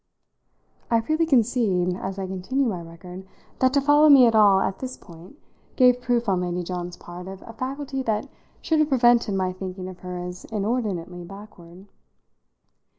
I 0.89 0.99
freely 1.01 1.27
concede, 1.27 1.95
as 1.95 2.17
I 2.17 2.25
continue 2.25 2.65
my 2.65 2.81
record, 2.81 3.23
that 3.59 3.71
to 3.73 3.81
follow 3.81 4.09
me 4.09 4.25
at 4.25 4.33
all, 4.33 4.59
at 4.59 4.79
this 4.79 4.97
point, 4.97 5.37
gave 5.75 6.01
proof 6.01 6.27
on 6.27 6.41
Lady 6.41 6.63
John's 6.63 6.97
part 6.97 7.27
of 7.27 7.43
a 7.45 7.53
faculty 7.53 8.01
that 8.01 8.27
should 8.63 8.79
have 8.79 8.89
prevented 8.89 9.35
my 9.35 9.53
thinking 9.53 9.87
of 9.87 9.99
her 9.99 10.17
as 10.17 10.45
inordinately 10.45 11.23
backward. 11.23 11.85